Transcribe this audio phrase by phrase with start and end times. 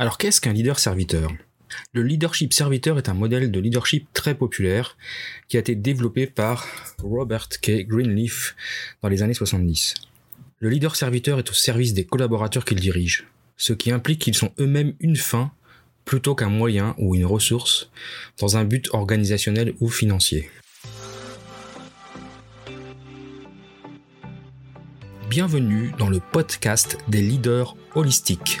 [0.00, 1.32] Alors qu'est-ce qu'un leader serviteur?
[1.92, 4.96] Le leadership serviteur est un modèle de leadership très populaire
[5.48, 6.68] qui a été développé par
[7.02, 7.84] Robert K.
[7.84, 8.54] Greenleaf
[9.02, 9.94] dans les années 70.
[10.60, 13.26] Le leader serviteur est au service des collaborateurs qu'il dirige,
[13.56, 15.50] ce qui implique qu'ils sont eux-mêmes une fin
[16.04, 17.90] plutôt qu'un moyen ou une ressource
[18.38, 20.48] dans un but organisationnel ou financier.
[25.28, 28.60] Bienvenue dans le podcast des leaders holistiques.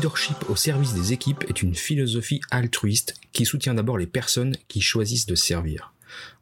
[0.00, 4.80] leadership au service des équipes est une philosophie altruiste qui soutient d'abord les personnes qui
[4.80, 5.92] choisissent de servir.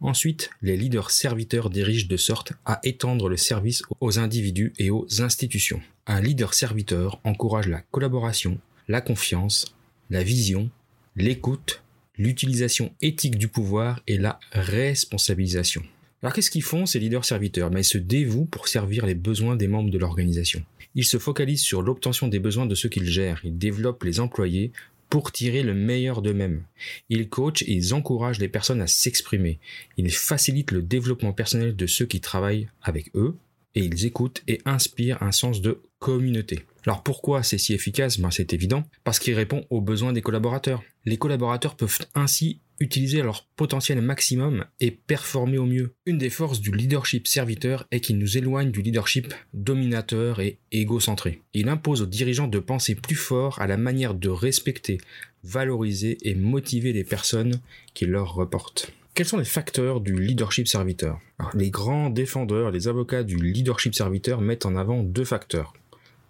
[0.01, 5.09] Ensuite, les leaders serviteurs dirigent de sorte à étendre le service aux individus et aux
[5.23, 5.83] institutions.
[6.07, 9.75] Un leader serviteur encourage la collaboration, la confiance,
[10.09, 10.71] la vision,
[11.17, 11.83] l'écoute,
[12.17, 15.83] l'utilisation éthique du pouvoir et la responsabilisation.
[16.23, 17.71] Alors qu'est-ce qu'ils font ces leaders serviteurs?
[17.71, 20.65] Mais ils se dévouent pour servir les besoins des membres de l'organisation.
[20.95, 23.41] Ils se focalisent sur l'obtention des besoins de ceux qu'ils gèrent.
[23.45, 24.73] Ils développent les employés
[25.11, 26.65] pour tirer le meilleur d'eux-mêmes.
[27.09, 29.59] Ils coachent et encouragent les personnes à s'exprimer.
[29.97, 33.37] Ils facilitent le développement personnel de ceux qui travaillent avec eux
[33.75, 36.61] et ils écoutent et inspirent un sens de communauté.
[36.87, 38.19] Alors pourquoi c'est si efficace?
[38.19, 40.83] Ben, C'est évident, parce qu'il répond aux besoins des collaborateurs.
[41.05, 45.95] Les collaborateurs peuvent ainsi utiliser leur potentiel maximum et performer au mieux.
[46.07, 51.43] Une des forces du leadership serviteur est qu'il nous éloigne du leadership dominateur et égocentré.
[51.55, 54.99] Il impose aux dirigeants de penser plus fort à la manière de respecter,
[55.43, 57.61] valoriser et motiver les personnes
[57.95, 58.93] qui leur reportent.
[59.15, 61.19] Quels sont les facteurs du leadership serviteur?
[61.55, 65.73] Les grands défendeurs, les avocats du leadership serviteur mettent en avant deux facteurs.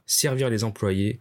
[0.08, 1.20] Servir les employés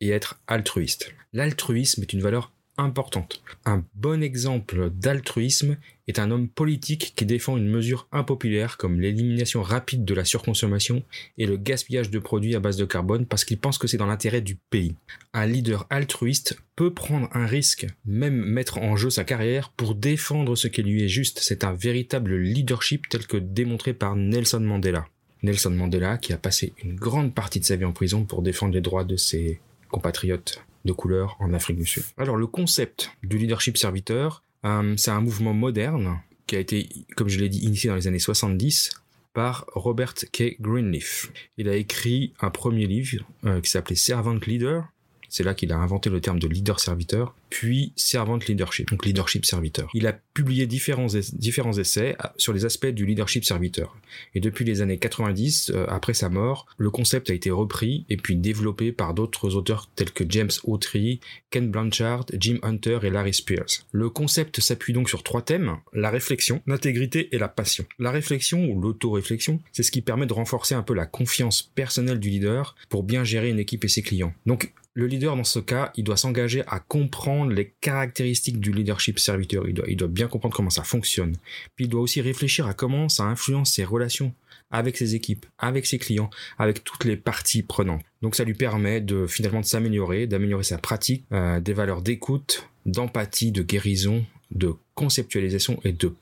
[0.00, 1.14] et être altruiste.
[1.32, 3.40] L'altruisme est une valeur importante.
[3.64, 5.76] Un bon exemple d'altruisme
[6.08, 11.04] est un homme politique qui défend une mesure impopulaire comme l'élimination rapide de la surconsommation
[11.38, 14.06] et le gaspillage de produits à base de carbone parce qu'il pense que c'est dans
[14.06, 14.96] l'intérêt du pays.
[15.32, 20.56] Un leader altruiste peut prendre un risque, même mettre en jeu sa carrière pour défendre
[20.56, 21.38] ce qui lui est juste.
[21.42, 25.06] C'est un véritable leadership tel que démontré par Nelson Mandela.
[25.46, 28.74] Nelson Mandela qui a passé une grande partie de sa vie en prison pour défendre
[28.74, 32.02] les droits de ses compatriotes de couleur en Afrique du Sud.
[32.18, 37.28] Alors le concept du leadership serviteur, euh, c'est un mouvement moderne qui a été, comme
[37.28, 38.90] je l'ai dit, initié dans les années 70
[39.32, 40.56] par Robert K.
[40.60, 41.30] Greenleaf.
[41.58, 44.84] Il a écrit un premier livre euh, qui s'appelait Servant Leader.
[45.28, 49.44] C'est là qu'il a inventé le terme de leader serviteur puis Servant Leadership, donc leadership
[49.44, 49.90] serviteur.
[49.94, 53.96] Il a publié différents, différents essais euh, sur les aspects du leadership serviteur.
[54.34, 58.16] Et depuis les années 90, euh, après sa mort, le concept a été repris et
[58.16, 61.20] puis développé par d'autres auteurs tels que James Autry,
[61.50, 63.86] Ken Blanchard, Jim Hunter et Larry Spears.
[63.92, 67.86] Le concept s'appuie donc sur trois thèmes, la réflexion, l'intégrité et la passion.
[67.98, 72.20] La réflexion ou l'auto-réflexion, c'est ce qui permet de renforcer un peu la confiance personnelle
[72.20, 74.34] du leader pour bien gérer une équipe et ses clients.
[74.46, 79.18] Donc le leader dans ce cas, il doit s'engager à comprendre les caractéristiques du leadership
[79.18, 79.68] serviteur.
[79.68, 81.36] Il doit, il doit bien comprendre comment ça fonctionne.
[81.74, 84.32] Puis il doit aussi réfléchir à comment ça influence ses relations
[84.70, 88.02] avec ses équipes, avec ses clients, avec toutes les parties prenantes.
[88.22, 92.68] Donc ça lui permet de finalement de s'améliorer, d'améliorer sa pratique, euh, des valeurs d'écoute,
[92.84, 96.12] d'empathie, de guérison, de conceptualisation et de,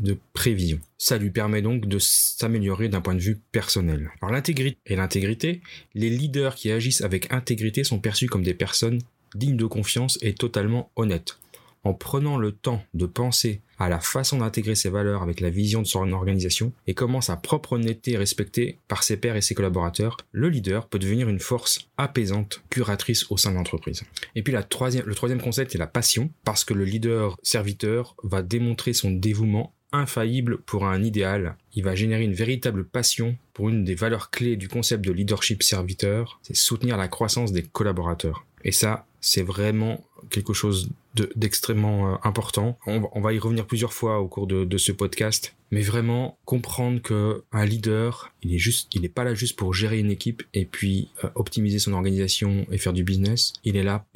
[0.00, 0.78] de prévision.
[0.98, 4.10] Ça lui permet donc de s'améliorer d'un point de vue personnel.
[4.20, 5.60] Alors l'intégrité et l'intégrité,
[5.94, 9.00] les leaders qui agissent avec intégrité sont perçus comme des personnes
[9.36, 11.38] dignes de confiance et totalement honnêtes
[11.86, 15.82] en prenant le temps de penser à la façon d'intégrer ses valeurs avec la vision
[15.82, 19.54] de son organisation et comment sa propre honnêteté est respectée par ses pairs et ses
[19.54, 24.02] collaborateurs, le leader peut devenir une force apaisante, curatrice au sein de l'entreprise.
[24.34, 28.16] Et puis la troisième, le troisième concept est la passion, parce que le leader serviteur
[28.24, 31.56] va démontrer son dévouement infaillible pour un idéal.
[31.74, 35.62] Il va générer une véritable passion pour une des valeurs clés du concept de leadership
[35.62, 38.44] serviteur, c'est soutenir la croissance des collaborateurs.
[38.64, 40.88] Et ça, c'est vraiment quelque chose
[41.34, 42.78] d'extrêmement euh, important.
[42.86, 47.42] On, va y revenir plusieurs fois au cours de, ce podcast, mais vraiment comprendre que
[47.50, 50.64] un leader, il est juste, il n'est pas là juste pour gérer une équipe et
[50.64, 53.52] puis euh, optimiser son organisation et faire du business.
[53.64, 54.06] Il est là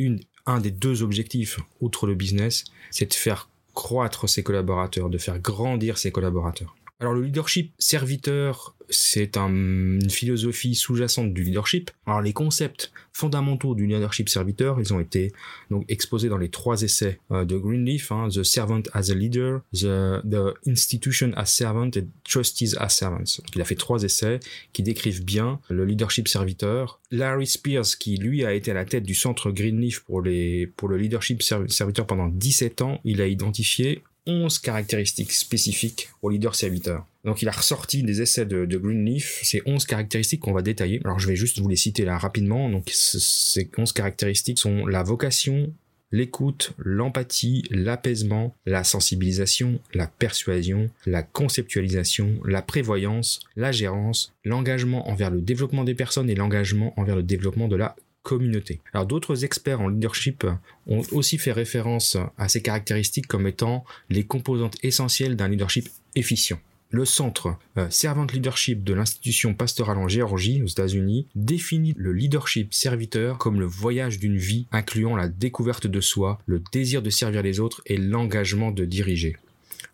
[0.46, 5.40] un des deux objectifs, outre le business, c'est de faire croître ses collaborateurs, de faire
[5.40, 6.76] grandir ses collaborateurs.
[7.00, 11.90] Alors le leadership serviteur, c'est une philosophie sous-jacente du leadership.
[12.06, 15.32] Alors les concepts fondamentaux du leadership serviteur, ils ont été
[15.70, 19.62] donc exposés dans les trois essais euh, de Greenleaf, hein, The Servant as a Leader,
[19.72, 23.40] the, the, Institution as Servant et Trustees as Servants.
[23.54, 24.38] Il a fait trois essais
[24.74, 27.00] qui décrivent bien le leadership serviteur.
[27.10, 30.88] Larry Spears, qui lui a été à la tête du centre Greenleaf pour, les, pour
[30.88, 37.06] le leadership serviteur pendant 17 ans, il a identifié 11 caractéristiques spécifiques au leader serviteur.
[37.24, 41.00] Donc il a ressorti des essais de, Greenleaf, ces 11 caractéristiques qu'on va détailler.
[41.04, 42.68] Alors je vais juste vous les citer là rapidement.
[42.68, 45.72] Donc ces 11 caractéristiques sont la vocation,
[46.12, 55.30] l'écoute, l'empathie, l'apaisement, la sensibilisation, la persuasion, la conceptualisation, la prévoyance, la gérance, l'engagement envers
[55.30, 58.80] le développement des personnes et l'engagement envers le développement de la communauté.
[58.92, 60.46] Alors d'autres experts en leadership
[60.86, 66.58] ont aussi fait référence à ces caractéristiques comme étant les composantes essentielles d'un leadership efficient.
[66.92, 72.74] Le centre euh, Servant Leadership de l'institution pastorale en Géorgie aux États-Unis définit le leadership
[72.74, 77.42] serviteur comme le voyage d'une vie incluant la découverte de soi, le désir de servir
[77.42, 79.36] les autres et l'engagement de diriger.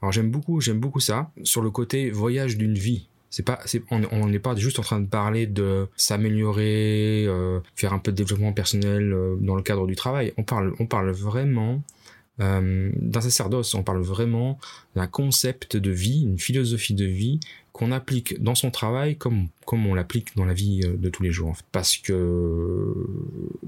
[0.00, 3.08] Alors j'aime beaucoup, j'aime beaucoup ça sur le côté voyage d'une vie.
[3.36, 3.58] C'est pas,
[3.90, 8.16] on n'est pas juste en train de parler de s'améliorer, euh, faire un peu de
[8.16, 10.32] développement personnel euh, dans le cadre du travail.
[10.38, 11.82] On parle, on parle vraiment
[12.40, 13.74] euh, d'un sacerdoce.
[13.74, 14.58] On parle vraiment
[14.94, 17.38] d'un concept de vie, une philosophie de vie
[17.76, 21.22] qu'on applique dans son travail comme, comme on l'applique dans la vie euh, de tous
[21.22, 21.54] les jours.
[21.72, 22.94] Parce que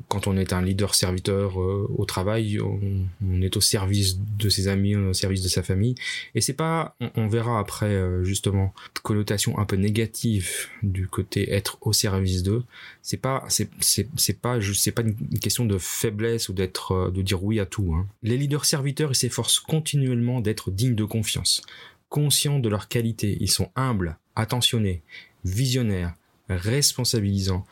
[0.08, 4.68] quand on est un leader serviteur euh, au travail, on, est au service de ses
[4.68, 5.94] amis, au service de sa famille.
[6.34, 8.72] Et c'est pas, on, verra après euh, justement,
[9.02, 12.64] connotation un peu négative du côté être au service d'eux.
[13.02, 17.20] C'est pas, c'est, c'est, c'est pas, c'est pas une question de faiblesse ou d'être, de
[17.20, 17.92] dire oui à tout.
[17.94, 18.06] Hein.
[18.22, 21.62] Les leaders serviteurs, ils s'efforcent continuellement d'être dignes de confiance
[22.08, 25.02] conscients de leurs qualités, ils sont humbles, attentionnés,
[25.44, 26.14] visionnaires,
[26.48, 27.66] responsabilisants,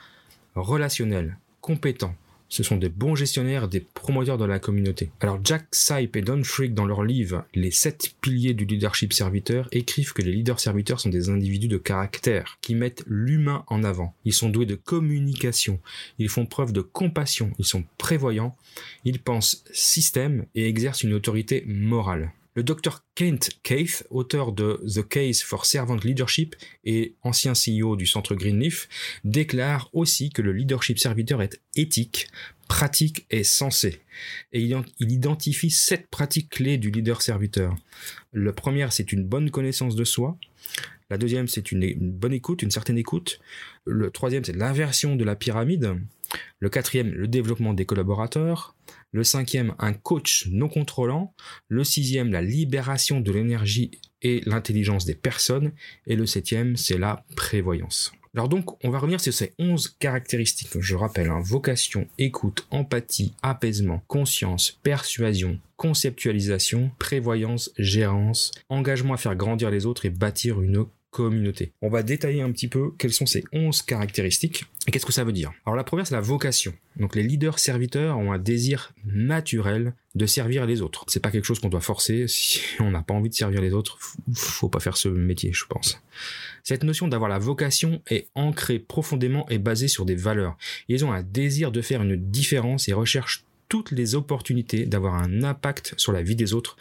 [0.54, 2.14] relationnels, compétents.
[2.48, 5.10] Ce sont des bons gestionnaires, des promoteurs de la communauté.
[5.20, 9.68] Alors Jack Sipe et Don Frick dans leur livre Les sept piliers du leadership serviteur
[9.72, 14.14] écrivent que les leaders serviteurs sont des individus de caractère qui mettent l'humain en avant.
[14.24, 15.80] Ils sont doués de communication,
[16.18, 18.56] ils font preuve de compassion, ils sont prévoyants,
[19.04, 22.32] ils pensent système et exercent une autorité morale.
[22.56, 28.06] Le docteur Kent Keith, auteur de The Case for Servant Leadership et ancien CEO du
[28.06, 28.88] centre Greenleaf,
[29.24, 32.28] déclare aussi que le leadership serviteur est éthique,
[32.66, 34.00] pratique et sensé.
[34.54, 37.76] Et il, identifie sept pratiques clés du leader serviteur.
[38.32, 40.38] La première, c'est une bonne connaissance de soi.
[41.10, 43.38] La deuxième, c'est une, bonne écoute, une certaine écoute.
[43.84, 45.94] Le troisième, c'est l'inversion de la pyramide.
[46.60, 48.74] Le quatrième, le développement des collaborateurs.
[49.16, 51.32] Le cinquième, un coach non contrôlant.
[51.68, 55.72] Le sixième, la libération de l'énergie et l'intelligence des personnes.
[56.06, 58.12] Et le septième, c'est la prévoyance.
[58.34, 60.78] Alors donc, on va revenir sur ces 11 caractéristiques.
[60.78, 69.34] Je rappelle, hein, vocation, écoute, empathie, apaisement, conscience, persuasion, conceptualisation, prévoyance, gérance, engagement à faire
[69.34, 70.76] grandir les autres et bâtir une
[71.82, 75.24] On va détailler un petit peu quelles sont ces 11 caractéristiques et qu'est-ce que ça
[75.24, 75.52] veut dire.
[75.64, 76.74] Alors la première, c'est la vocation.
[76.96, 81.04] Donc les leaders serviteurs ont un désir naturel de servir les autres.
[81.08, 82.26] C'est pas quelque chose qu'on doit forcer.
[82.36, 83.98] Si on n'a pas envie de servir les autres,
[84.34, 86.00] faut pas faire ce métier, je pense.
[86.62, 90.56] Cette notion d'avoir la vocation est ancrée profondément et basée sur des valeurs.
[90.88, 95.42] Ils ont un désir de faire une différence et recherchent toutes les opportunités d'avoir un
[95.42, 96.76] impact sur la vie des autres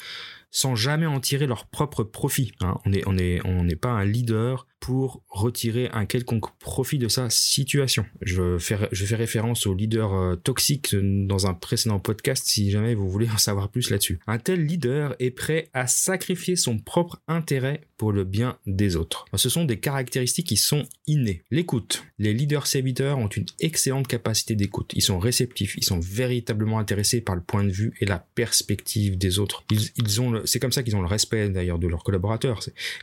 [0.55, 2.53] sans jamais en tirer leur propre profit.
[2.61, 2.75] Hein.
[2.85, 8.05] On n'est pas un leader pour retirer un quelconque profit de sa situation.
[8.21, 12.93] Je fais, je fais référence au leader euh, toxique dans un précédent podcast si jamais
[12.93, 14.19] vous voulez en savoir plus là-dessus.
[14.27, 19.25] Un tel leader est prêt à sacrifier son propre intérêt pour le bien des autres.
[19.33, 21.41] Ce sont des caractéristiques qui sont innées.
[21.49, 22.03] L'écoute.
[22.19, 24.91] Les leaders serviteurs ont une excellente capacité d'écoute.
[24.93, 29.17] Ils sont réceptifs, ils sont véritablement intéressés par le point de vue et la perspective
[29.17, 29.63] des autres.
[29.71, 32.59] Ils, ils ont c'est comme ça qu'ils ont le respect d'ailleurs de leurs collaborateurs.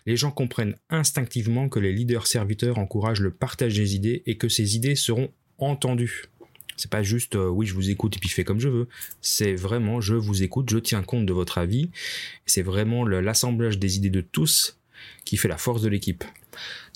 [0.06, 4.48] Les gens comprennent instinctivement que les leaders serviteurs encouragent le partage des idées et que
[4.48, 6.26] ces idées seront entendues.
[6.76, 8.88] C'est pas juste euh, oui je vous écoute et puis je fais comme je veux.
[9.20, 11.90] C'est vraiment je vous écoute, je tiens compte de votre avis.
[12.46, 14.78] C'est vraiment l'assemblage des idées de tous
[15.24, 16.24] qui fait la force de l'équipe.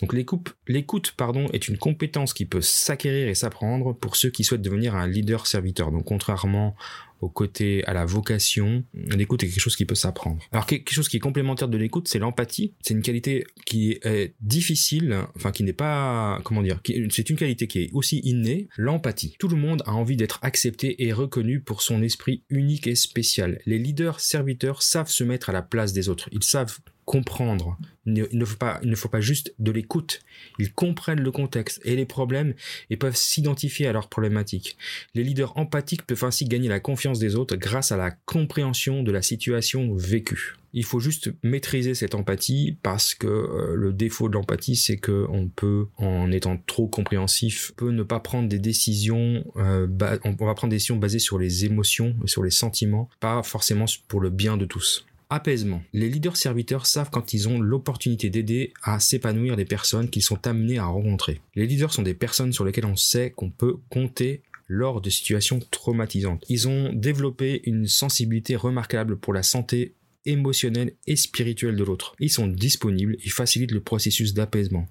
[0.00, 4.94] Donc l'écoute, est une compétence qui peut s'acquérir et s'apprendre pour ceux qui souhaitent devenir
[4.94, 5.90] un leader serviteur.
[5.90, 6.76] Donc contrairement
[7.20, 8.84] au côté, à la vocation.
[8.94, 10.42] L'écoute est quelque chose qui peut s'apprendre.
[10.52, 12.74] Alors quelque chose qui est complémentaire de l'écoute, c'est l'empathie.
[12.80, 16.80] C'est une qualité qui est difficile, enfin qui n'est pas, comment dire,
[17.10, 18.68] c'est une qualité qui est aussi innée.
[18.76, 19.36] L'empathie.
[19.38, 23.60] Tout le monde a envie d'être accepté et reconnu pour son esprit unique et spécial.
[23.66, 26.28] Les leaders serviteurs savent se mettre à la place des autres.
[26.32, 27.78] Ils savent comprendre.
[28.04, 30.20] Il ne, faut pas, il ne faut pas juste de l'écoute.
[30.58, 32.54] Ils comprennent le contexte et les problèmes
[32.90, 34.76] et peuvent s'identifier à leurs problématiques.
[35.14, 39.10] Les leaders empathiques peuvent ainsi gagner la confiance des autres grâce à la compréhension de
[39.10, 40.54] la situation vécue.
[40.72, 45.26] Il faut juste maîtriser cette empathie parce que euh, le défaut de l'empathie, c'est que
[45.30, 49.44] on peut, en étant trop compréhensif, peut ne pas prendre des décisions.
[49.56, 49.86] Euh,
[50.24, 54.20] on va prendre des décisions basées sur les émotions, sur les sentiments, pas forcément pour
[54.20, 55.06] le bien de tous.
[55.28, 55.82] Apaisement.
[55.92, 60.46] Les leaders serviteurs savent quand ils ont l'opportunité d'aider à s'épanouir des personnes qu'ils sont
[60.46, 61.40] amenés à rencontrer.
[61.56, 65.58] Les leaders sont des personnes sur lesquelles on sait qu'on peut compter lors de situations
[65.72, 66.44] traumatisantes.
[66.48, 69.94] Ils ont développé une sensibilité remarquable pour la santé
[70.26, 72.14] émotionnelle et spirituelle de l'autre.
[72.20, 74.86] Ils sont disponibles et facilitent le processus d'apaisement.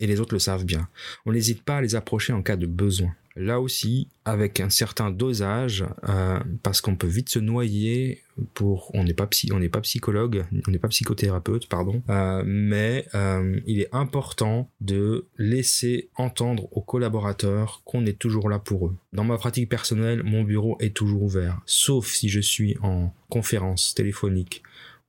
[0.00, 0.88] Et les autres le savent bien.
[1.26, 5.10] On n'hésite pas à les approcher en cas de besoin là aussi avec un certain
[5.10, 8.22] dosage euh, parce qu'on peut vite se noyer
[8.54, 13.92] pour on n'est pas psychologue on n'est pas psychothérapeute pardon euh, mais euh, il est
[13.92, 18.96] important de laisser entendre aux collaborateurs qu'on est toujours là pour eux.
[19.12, 23.94] Dans ma pratique personnelle mon bureau est toujours ouvert sauf si je suis en conférence
[23.94, 24.62] téléphonique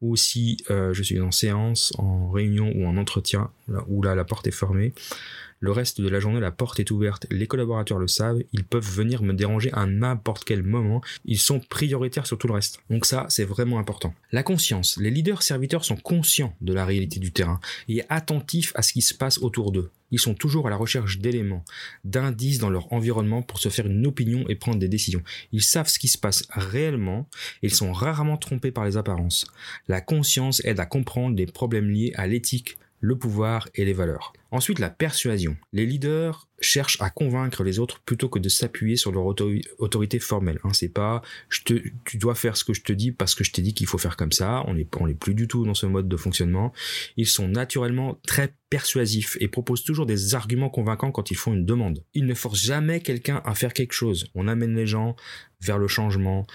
[0.06, 3.50] ou si je suis en séance, en réunion ou en entretien,
[3.88, 4.94] où là la porte est fermée,
[5.60, 7.26] le reste de la journée, la porte est ouverte.
[7.32, 8.42] Les collaborateurs le savent.
[8.54, 11.02] Ils peuvent venir me déranger à n'importe quel moment.
[11.24, 12.82] Ils sont prioritaires sur tout le reste.
[12.90, 14.14] Donc ça, c'est vraiment important.
[14.32, 14.98] La conscience.
[14.98, 19.02] Les leaders serviteurs sont conscients de la réalité du terrain et attentifs à ce qui
[19.02, 19.90] se passe autour d'eux.
[20.16, 21.66] Ils sont toujours à la recherche d'éléments,
[22.06, 25.22] d'indices dans leur environnement pour se faire une opinion et prendre des décisions.
[25.52, 27.28] Ils savent ce qui se passe réellement
[27.62, 29.46] et ils sont rarement trompés par les apparences.
[29.90, 34.34] La conscience aide à comprendre les problèmes liés à l'éthique, le pouvoir et les valeurs.
[34.52, 35.58] Ensuite, la persuasion.
[35.74, 40.60] Les leaders cherchent à convaincre les autres plutôt que de s'appuyer sur leur autorité formelle.
[40.64, 41.22] Hein, c'est pas
[41.66, 43.98] tu dois faire ce que je te dis parce que je t'ai dit qu'il faut
[43.98, 44.64] faire comme ça.
[44.68, 46.74] On n'est plus du tout dans ce mode de fonctionnement.
[47.18, 51.66] Ils sont naturellement très persuasifs et proposent toujours des arguments convaincants quand ils font une
[51.66, 52.04] demande.
[52.14, 54.30] Ils ne forcent jamais quelqu'un à faire quelque chose.
[54.36, 55.16] On amène les gens
[55.62, 56.48] vers le changement,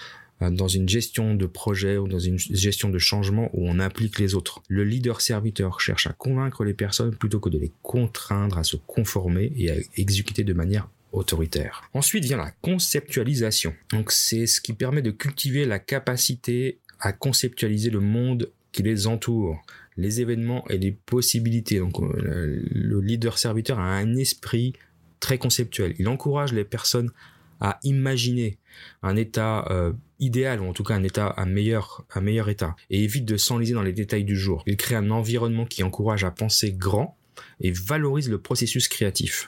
[0.49, 4.33] dans une gestion de projet ou dans une gestion de changement où on implique les
[4.33, 4.63] autres.
[4.67, 8.77] Le leader serviteur cherche à convaincre les personnes plutôt que de les contraindre à se
[8.77, 11.83] conformer et à exécuter de manière autoritaire.
[11.93, 13.75] Ensuite vient la conceptualisation.
[13.91, 19.07] Donc c'est ce qui permet de cultiver la capacité à conceptualiser le monde qui les
[19.07, 19.61] entoure,
[19.97, 21.79] les événements et les possibilités.
[21.79, 24.73] Donc euh, le leader serviteur a un esprit
[25.19, 25.95] très conceptuel.
[25.99, 27.11] Il encourage les personnes
[27.59, 28.57] à imaginer
[29.03, 32.75] un état euh, idéal ou en tout cas un état un meilleur un meilleur état
[32.89, 34.63] et évite de s'enliser dans les détails du jour.
[34.67, 37.17] Il crée un environnement qui encourage à penser grand
[37.59, 39.47] et valorise le processus créatif.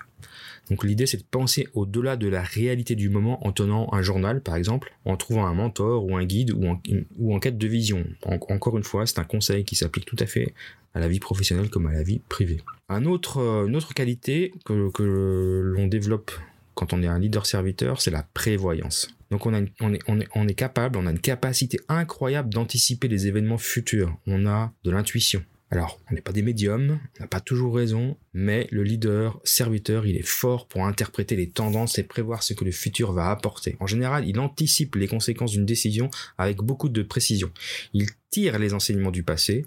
[0.69, 4.41] Donc l'idée c'est de penser au-delà de la réalité du moment en tenant un journal
[4.41, 6.81] par exemple, en trouvant un mentor ou un guide ou en,
[7.17, 8.05] ou en quête de vision.
[8.25, 10.53] encore une fois, c'est un conseil qui s'applique tout à fait
[10.93, 12.61] à la vie professionnelle comme à la vie privée.
[12.87, 16.31] Un autre, euh, une autre qualité que, que l'on développe
[16.75, 19.09] quand on est un leader serviteur, c'est la prévoyance.
[19.31, 24.15] Donc on, est capable, on a une capacité incroyable d'anticiper les événements futurs.
[24.27, 25.43] On a de l'intuition.
[25.73, 30.05] Alors, on n'est pas des médiums, on n'a pas toujours raison, mais le leader, serviteur,
[30.05, 33.75] il est fort pour interpréter les tendances et prévoir ce que le futur va apporter.
[33.79, 37.49] En général, il anticipe les conséquences d'une décision avec beaucoup de précision.
[37.95, 39.65] Il tire les enseignements du passé,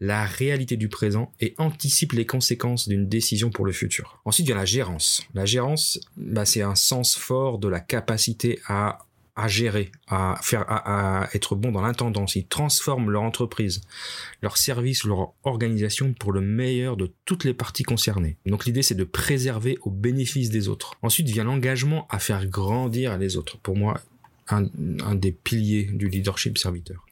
[0.00, 4.22] la réalité du présent et anticipe les conséquences d'une décision pour le futur.
[4.24, 5.22] Ensuite, il y a la gérance.
[5.34, 9.00] La gérance, bah, c'est un sens fort de la capacité à
[9.34, 12.36] à gérer, à faire, à, être bon dans l'intendance.
[12.36, 13.80] Ils transforment leur entreprise,
[14.42, 18.36] leur service, leur organisation pour le meilleur de toutes les parties concernées.
[18.46, 20.94] Donc l'idée c'est de préserver au bénéfice des autres.
[21.02, 23.58] Ensuite vient l'engagement à faire grandir les autres.
[23.58, 24.00] Pour moi,
[24.48, 27.06] un des piliers du leadership serviteur.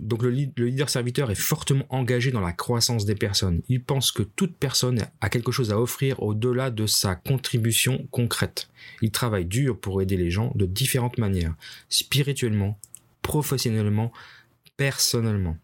[0.00, 3.62] Donc le, leader serviteur est fortement engagé dans la croissance des personnes.
[3.68, 8.68] Il pense que toute personne a quelque chose à offrir au-delà de sa contribution concrète.
[9.00, 11.54] Il travaille dur pour aider les gens de différentes manières,
[11.88, 12.78] spirituellement,
[13.22, 14.12] professionnellement,
[14.76, 15.56] personnellement.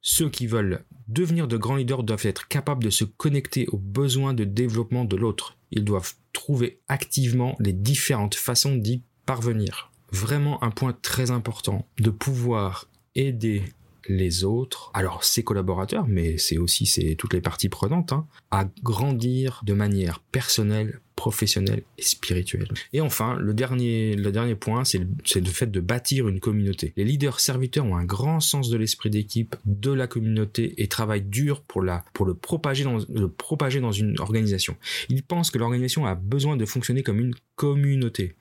[0.00, 4.34] Ceux qui veulent devenir de grands leaders doivent être capables de se connecter aux besoins
[4.34, 5.56] de développement de l'autre.
[5.70, 9.90] Ils doivent trouver activement les différentes façons d'y parvenir.
[10.14, 13.64] Vraiment un point très important, de pouvoir aider
[14.08, 18.66] les autres, alors ses collaborateurs, mais c'est aussi c'est toutes les parties prenantes, hein, à
[18.82, 22.68] grandir de manière personnelle, professionnelle et spirituelle.
[22.92, 26.92] Et enfin, le dernier, le dernier point, c'est le, le fait de bâtir une communauté.
[26.96, 31.22] Les leaders serviteurs ont un grand sens de l'esprit d'équipe, de la communauté et travaillent
[31.22, 34.76] dur pour, la, pour le, propager dans, le propager dans une organisation.
[35.08, 38.34] Ils pensent que l'organisation a besoin de fonctionner comme une communauté.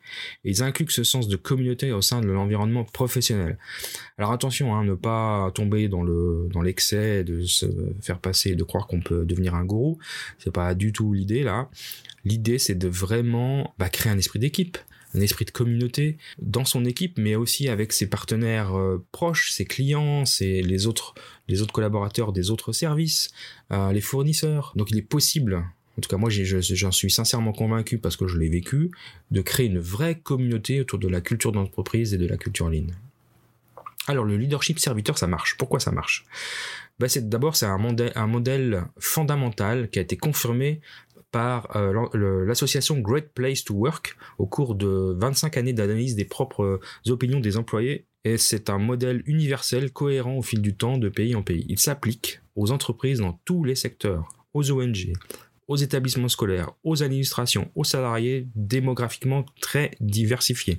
[0.44, 3.58] ils incluent ce sens de communauté au sein de l'environnement professionnel.
[4.18, 7.66] Alors attention, hein, ne pas tomber dans le dans l'excès de se
[8.02, 10.00] faire passer, de croire qu'on peut devenir un gourou.
[10.40, 11.70] C'est pas du tout l'idée là.
[12.26, 14.78] L'idée, c'est de vraiment bah, créer un esprit d'équipe
[15.16, 19.66] un esprit de communauté dans son équipe, mais aussi avec ses partenaires euh, proches, ses
[19.66, 21.14] clients, les autres,
[21.48, 23.32] les autres collaborateurs des autres services,
[23.72, 24.74] euh, les fournisseurs.
[24.76, 25.64] Donc il est possible,
[25.98, 28.92] en tout cas moi j'en suis sincèrement convaincu parce que je l'ai vécu,
[29.32, 32.94] de créer une vraie communauté autour de la culture d'entreprise et de la culture ligne.
[34.08, 35.58] Alors le leadership serviteur, ça marche.
[35.58, 36.26] Pourquoi ça marche?
[37.00, 40.82] Bah, d'abord c'est un modèle, un modèle fondamental qui a été confirmé
[41.32, 46.80] par euh, l'association Great Place to Work au cours de 25 années d'analyse des propres
[47.08, 51.36] opinions des employés et c'est un modèle universel cohérent au fil du temps de pays
[51.36, 51.66] en pays.
[51.68, 55.14] Il s'applique aux entreprises dans tous les secteurs, aux ONG,
[55.68, 60.78] aux établissements scolaires, aux administrations, aux salariés démographiquement très diversifiés.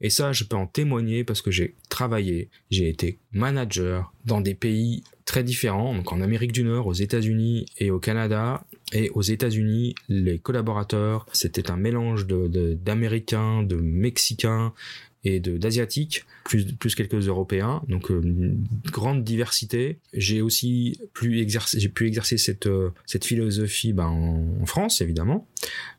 [0.00, 4.54] Et ça, je peux en témoigner parce que j'ai travaillé, j'ai été manager dans des
[4.54, 8.64] pays très différents, donc en Amérique du Nord, aux États-Unis et au Canada.
[8.92, 14.74] Et aux États-Unis, les collaborateurs, c'était un mélange d'Américains, de, de Mexicains
[15.24, 19.98] et d'asiatiques, plus, plus quelques Européens, donc euh, une grande diversité.
[20.12, 25.46] J'ai aussi pu exercer, j'ai pu exercer cette, euh, cette philosophie ben, en, France, évidemment,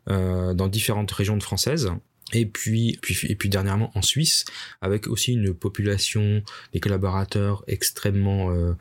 [0.09, 1.91] euh, dans différentes régions de françaises.
[2.33, 4.45] Et puis, puis, et puis dernièrement en Suisse,
[4.81, 6.41] avec aussi une population
[6.73, 8.73] des collaborateurs extrêmement euh,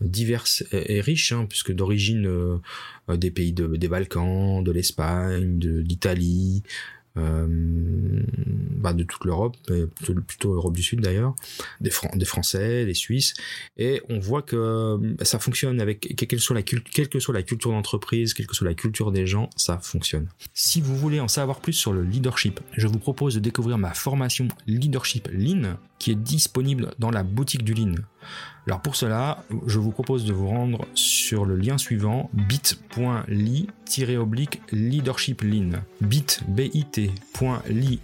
[0.00, 2.60] diverses et riches, hein, puisque d'origine
[3.08, 10.14] des pays de, des Balkans, de l'Espagne, de l'Italie, euh, bah, de toute l'Europe, plutôt,
[10.20, 11.34] plutôt l'Europe du Sud d'ailleurs,
[11.80, 13.34] des, Français, des Suisses,
[13.76, 17.34] et on voit que bah, ça fonctionne avec quelle que soit la, quelle que soit
[17.34, 20.28] la culture d'entreprise, quelle que soit la culture des gens, ça fonctionne.
[20.54, 23.94] Si vous voulez en savoir plus sur le leadership, je vous propose de découvrir ma
[23.94, 27.94] formation Leadership Lean qui est disponible dans la boutique du Lean.
[28.68, 33.66] Alors pour cela, je vous propose de vous rendre sur le lien suivant bit.ly
[34.72, 35.70] leadership lean
[36.02, 38.00] bit bit.ly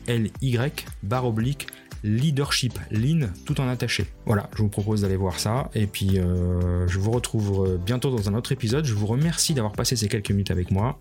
[1.02, 1.66] barre oblique
[2.02, 4.06] leadership lean tout en attaché.
[4.24, 8.30] Voilà, je vous propose d'aller voir ça et puis euh, je vous retrouve bientôt dans
[8.30, 8.86] un autre épisode.
[8.86, 10.98] Je vous remercie d'avoir passé ces quelques minutes avec moi.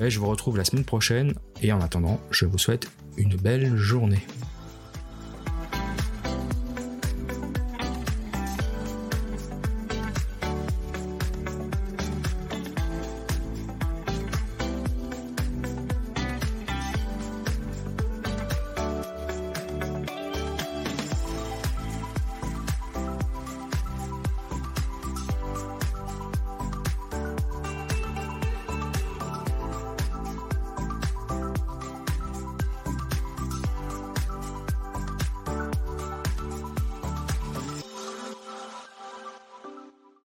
[0.00, 3.76] Et je vous retrouve la semaine prochaine et en attendant, je vous souhaite une belle
[3.76, 4.26] journée.